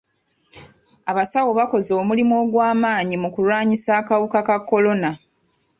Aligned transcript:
Abasawo 1.11 1.49
bakoze 1.59 1.91
omulimu 2.01 2.33
ogw'amaanyi 2.43 3.15
mu 3.23 3.29
kulwanyisa 3.33 3.91
akawuka 4.01 4.39
ka 4.47 4.57
kolona. 4.69 5.11